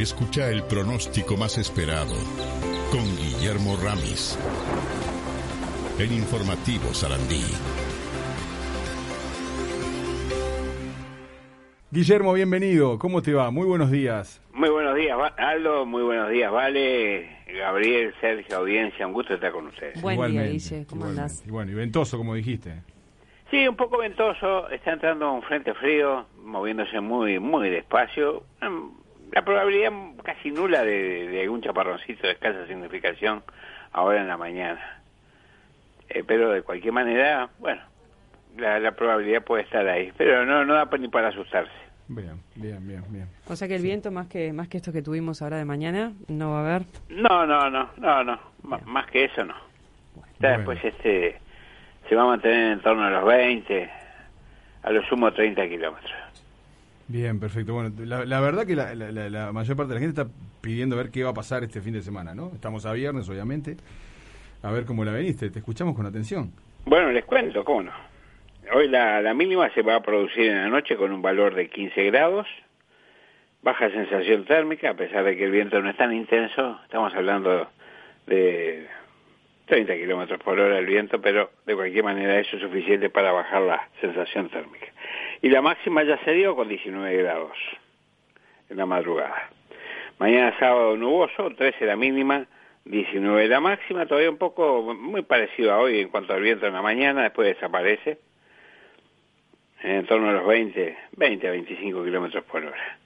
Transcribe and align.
Escucha 0.00 0.48
el 0.48 0.62
pronóstico 0.62 1.36
más 1.36 1.58
esperado 1.58 2.14
con 2.90 3.04
Guillermo 3.18 3.76
Ramis. 3.84 4.38
El 5.98 6.12
informativo 6.12 6.94
Sarandí. 6.94 7.42
Guillermo, 11.90 12.32
bienvenido. 12.32 12.98
¿Cómo 12.98 13.20
te 13.20 13.34
va? 13.34 13.50
Muy 13.50 13.66
buenos 13.66 13.90
días. 13.90 14.40
Muy 14.54 14.70
buenos 14.70 14.96
días, 14.96 15.18
Aldo. 15.36 15.84
Muy 15.84 16.02
buenos 16.02 16.30
días, 16.30 16.50
Vale. 16.50 17.36
Gabriel, 17.52 18.14
Sergio, 18.22 18.56
audiencia. 18.56 19.06
Un 19.06 19.12
gusto 19.12 19.34
estar 19.34 19.52
con 19.52 19.66
ustedes. 19.66 20.00
Buen 20.00 20.32
día, 20.32 20.44
Guille. 20.44 20.86
¿Cómo 20.88 21.04
andás? 21.04 21.44
Y 21.46 21.50
bueno, 21.50 21.72
y 21.72 21.74
ventoso, 21.74 22.16
como 22.16 22.34
dijiste. 22.34 22.72
Sí, 23.50 23.68
un 23.68 23.76
poco 23.76 23.98
ventoso. 23.98 24.70
Está 24.70 24.94
entrando 24.94 25.30
un 25.30 25.42
frente 25.42 25.74
frío, 25.74 26.24
moviéndose 26.42 27.00
muy, 27.00 27.38
muy 27.38 27.68
despacio. 27.68 28.44
La 29.32 29.42
probabilidad 29.44 29.92
casi 30.24 30.50
nula 30.50 30.84
de, 30.84 31.40
algún 31.42 31.62
chaparroncito 31.62 32.26
de 32.26 32.32
escasa 32.32 32.66
significación 32.66 33.42
ahora 33.92 34.20
en 34.20 34.28
la 34.28 34.36
mañana. 34.36 35.02
Eh, 36.08 36.24
pero 36.26 36.50
de 36.52 36.62
cualquier 36.62 36.92
manera, 36.92 37.48
bueno, 37.58 37.82
la, 38.56 38.92
probabilidad 38.92 39.42
puede 39.42 39.62
estar 39.62 39.86
ahí. 39.86 40.12
Pero 40.16 40.44
no, 40.44 40.64
no 40.64 40.74
da 40.74 40.88
ni 40.98 41.08
para 41.08 41.28
asustarse. 41.28 41.70
Bien, 42.08 42.42
bien, 42.56 42.86
bien, 42.86 43.04
bien. 43.08 43.28
O 43.46 43.54
sea 43.54 43.68
que 43.68 43.76
el 43.76 43.82
viento 43.82 44.10
más 44.10 44.26
que 44.26 44.52
más 44.52 44.66
que 44.66 44.78
esto 44.78 44.92
que 44.92 45.00
tuvimos 45.00 45.42
ahora 45.42 45.58
de 45.58 45.64
mañana 45.64 46.12
no 46.26 46.50
va 46.50 46.58
a 46.58 46.60
haber. 46.60 46.86
No, 47.08 47.46
no, 47.46 47.70
no, 47.70 47.88
no, 47.98 48.24
no. 48.24 48.40
más 48.64 49.06
que 49.06 49.26
eso 49.26 49.44
no. 49.44 49.54
Ya 50.40 50.56
después 50.56 50.82
este 50.82 51.38
se 52.08 52.16
va 52.16 52.22
a 52.22 52.26
mantener 52.26 52.72
en 52.72 52.80
torno 52.80 53.04
a 53.04 53.10
los 53.10 53.24
20, 53.24 53.90
a 54.82 54.90
lo 54.90 55.02
sumo 55.04 55.32
30 55.32 55.68
kilómetros. 55.68 56.29
Bien, 57.10 57.40
perfecto. 57.40 57.74
Bueno, 57.74 57.90
la, 58.04 58.40
verdad 58.40 58.64
que 58.64 58.76
la, 58.76 59.50
mayor 59.52 59.76
parte 59.76 59.88
de 59.88 59.94
la 59.94 60.00
gente 60.00 60.22
está 60.22 60.32
pidiendo 60.60 60.96
ver 60.96 61.10
qué 61.10 61.24
va 61.24 61.30
a 61.30 61.34
pasar 61.34 61.64
este 61.64 61.80
fin 61.80 61.92
de 61.92 62.02
semana, 62.02 62.36
¿no? 62.36 62.52
Estamos 62.54 62.86
a 62.86 62.92
viernes, 62.92 63.28
obviamente. 63.28 63.76
A 64.62 64.70
ver 64.70 64.84
cómo 64.84 65.04
la 65.04 65.10
veniste. 65.10 65.50
Te 65.50 65.58
escuchamos 65.58 65.96
con 65.96 66.06
atención. 66.06 66.52
Bueno, 66.84 67.10
les 67.10 67.24
cuento, 67.24 67.64
¿cómo 67.64 67.82
no? 67.82 67.92
Hoy 68.72 68.86
la, 68.86 69.20
la 69.22 69.34
mínima 69.34 69.68
se 69.70 69.82
va 69.82 69.96
a 69.96 70.02
producir 70.02 70.52
en 70.52 70.58
la 70.58 70.68
noche 70.68 70.96
con 70.96 71.10
un 71.10 71.20
valor 71.20 71.56
de 71.56 71.68
15 71.68 72.04
grados. 72.04 72.46
Baja 73.62 73.90
sensación 73.90 74.44
térmica, 74.44 74.90
a 74.90 74.94
pesar 74.94 75.24
de 75.24 75.36
que 75.36 75.46
el 75.46 75.50
viento 75.50 75.82
no 75.82 75.90
es 75.90 75.96
tan 75.96 76.12
intenso. 76.12 76.78
Estamos 76.84 77.12
hablando 77.12 77.68
de 78.28 78.86
30 79.66 79.94
kilómetros 79.96 80.40
por 80.44 80.60
hora 80.60 80.78
el 80.78 80.86
viento, 80.86 81.20
pero 81.20 81.50
de 81.66 81.74
cualquier 81.74 82.04
manera 82.04 82.38
eso 82.38 82.54
es 82.54 82.62
suficiente 82.62 83.10
para 83.10 83.32
bajar 83.32 83.62
la 83.62 83.88
sensación 84.00 84.48
térmica. 84.48 84.86
Y 85.42 85.48
la 85.48 85.62
máxima 85.62 86.02
ya 86.02 86.18
se 86.24 86.32
dio 86.32 86.54
con 86.54 86.68
19 86.68 87.16
grados 87.16 87.56
en 88.68 88.76
la 88.76 88.86
madrugada. 88.86 89.50
Mañana 90.18 90.54
sábado 90.58 90.96
nuboso, 90.96 91.50
13 91.56 91.86
la 91.86 91.96
mínima, 91.96 92.46
19 92.84 93.48
la 93.48 93.60
máxima, 93.60 94.06
todavía 94.06 94.30
un 94.30 94.36
poco 94.36 94.94
muy 94.94 95.22
parecido 95.22 95.72
a 95.72 95.78
hoy 95.78 96.00
en 96.00 96.08
cuanto 96.08 96.34
al 96.34 96.42
viento 96.42 96.66
en 96.66 96.74
la 96.74 96.82
mañana, 96.82 97.22
después 97.22 97.54
desaparece, 97.54 98.18
en 99.82 100.06
torno 100.06 100.28
a 100.28 100.32
los 100.32 100.46
20, 100.46 100.98
20 101.12 101.48
a 101.48 101.50
25 101.52 102.04
kilómetros 102.04 102.44
por 102.44 102.62
hora. 102.62 102.98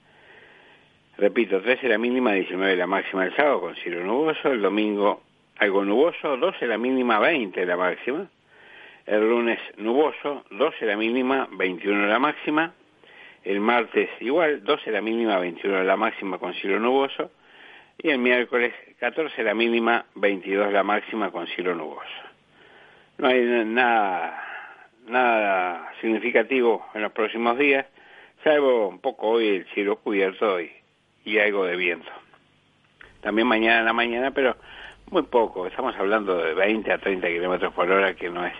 Repito, 1.17 1.61
13 1.61 1.87
la 1.87 1.97
mínima, 1.97 2.33
19 2.33 2.75
la 2.75 2.87
máxima 2.87 3.25
el 3.25 3.35
sábado 3.35 3.61
con 3.61 3.75
cielo 3.75 4.03
nuboso, 4.03 4.51
el 4.51 4.61
domingo 4.61 5.21
algo 5.57 5.85
nuboso, 5.85 6.35
12 6.35 6.67
la 6.67 6.77
mínima, 6.77 7.19
20 7.19 7.65
la 7.65 7.77
máxima, 7.77 8.27
el 9.05 9.29
lunes 9.29 9.59
nuboso, 9.77 10.43
12 10.49 10.85
la 10.85 10.97
mínima, 10.97 11.47
21 11.51 12.07
la 12.07 12.19
máxima. 12.19 12.73
El 13.43 13.59
martes 13.59 14.09
igual, 14.21 14.63
12 14.63 14.91
la 14.91 15.01
mínima, 15.01 15.37
21 15.37 15.83
la 15.83 15.95
máxima 15.95 16.39
con 16.39 16.53
cielo 16.55 16.79
nuboso. 16.79 17.31
Y 17.97 18.09
el 18.09 18.17
miércoles 18.17 18.73
14 18.99 19.43
la 19.43 19.53
mínima, 19.53 20.05
22 20.15 20.73
la 20.73 20.83
máxima 20.83 21.31
con 21.31 21.45
cielo 21.47 21.75
nuboso. 21.75 22.09
No 23.17 23.27
hay 23.27 23.41
nada, 23.65 24.43
nada 25.07 25.91
significativo 26.01 26.85
en 26.93 27.03
los 27.03 27.11
próximos 27.11 27.57
días, 27.57 27.85
salvo 28.43 28.89
un 28.89 28.99
poco 28.99 29.29
hoy 29.29 29.47
el 29.47 29.65
cielo 29.73 29.97
cubierto 29.97 30.59
y, 30.59 30.71
y 31.23 31.37
algo 31.37 31.65
de 31.65 31.77
viento. 31.77 32.11
También 33.21 33.47
mañana 33.47 33.79
en 33.79 33.85
la 33.85 33.93
mañana, 33.93 34.31
pero 34.31 34.57
muy 35.11 35.23
poco. 35.23 35.67
Estamos 35.67 35.95
hablando 35.95 36.37
de 36.37 36.53
20 36.53 36.91
a 36.91 36.97
30 36.97 37.27
kilómetros 37.27 37.73
por 37.73 37.89
hora, 37.89 38.15
que 38.15 38.29
no 38.29 38.45
es 38.45 38.53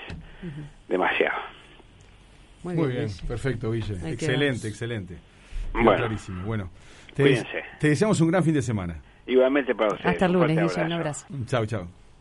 demasiado. 0.88 1.38
Muy 2.64 2.88
bien, 2.88 3.10
perfecto, 3.28 3.72
Guille. 3.72 3.96
excelente, 4.12 4.68
excelente. 4.68 5.18
bueno, 5.74 5.96
clarísimo. 5.96 6.44
Bueno, 6.46 6.70
te, 7.14 7.44
te 7.80 7.90
deseamos 7.90 8.20
un 8.22 8.30
gran 8.32 8.44
fin 8.44 8.54
de 8.54 8.62
semana. 8.62 8.98
Igualmente 9.28 9.74
para 9.76 9.94
ustedes. 9.94 10.14
Hasta 10.14 10.26
el 10.26 10.34
lunes, 10.34 10.58
Guille, 10.58 10.86
un 10.86 10.92
abrazo. 10.94 11.28
Chao, 11.46 11.66
chao. 11.66 12.05